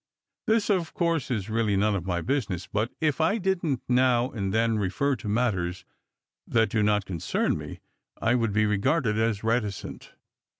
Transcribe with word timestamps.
This, 0.47 0.71
of 0.71 0.95
course, 0.95 1.29
is 1.29 1.47
really 1.47 1.77
none 1.77 1.93
of 1.93 2.07
my 2.07 2.21
business, 2.21 2.65
but 2.65 2.91
if 3.01 3.21
I 3.21 3.37
didn't 3.37 3.83
now 3.87 4.31
and 4.31 4.51
then 4.51 4.79
refer 4.79 5.15
to 5.17 5.27
matters 5.29 5.85
that 6.47 6.71
do 6.71 6.81
not 6.81 7.05
concern 7.05 7.55
me 7.55 7.81
I 8.19 8.33
would 8.33 8.51
be 8.51 8.65
regarded 8.65 9.19
as 9.19 9.43
reticent. 9.43 10.13